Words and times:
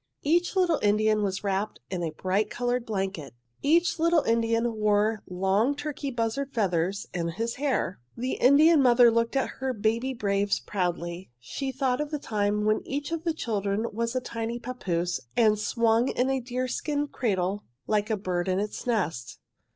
"Each 0.23 0.55
little 0.55 0.79
Indian 0.81 1.21
was 1.21 1.43
wrapped 1.43 1.79
in 1.91 2.01
a 2.01 2.09
bright 2.09 2.49
coloured 2.49 2.87
blanket. 2.87 3.35
Each 3.61 3.99
little 3.99 4.23
Indian 4.23 4.73
wore 4.77 5.21
long 5.29 5.75
turkey 5.75 6.09
buzzard 6.09 6.51
feathers 6.55 7.05
in 7.13 7.27
his 7.27 7.57
hair. 7.57 7.99
"The 8.17 8.31
Indian 8.31 8.81
mother 8.81 9.11
looked 9.11 9.35
at 9.35 9.49
her 9.59 9.73
baby 9.73 10.15
braves 10.15 10.59
proudly. 10.59 11.29
She 11.39 11.71
thought 11.71 12.01
of 12.01 12.09
the 12.09 12.17
time 12.17 12.65
when 12.65 12.81
each 12.83 13.11
of 13.11 13.25
the 13.25 13.33
children 13.35 13.85
was 13.93 14.15
a 14.15 14.21
tiny 14.21 14.57
papoose 14.57 15.19
and 15.37 15.59
swung 15.59 16.07
in 16.07 16.31
a 16.31 16.39
deerskin 16.41 17.05
cradle 17.07 17.65
like 17.85 18.09
a 18.09 18.17
bird 18.17 18.47
in 18.47 18.59
its 18.59 18.87
nest. 18.87 19.37